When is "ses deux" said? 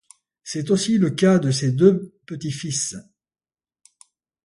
1.51-2.17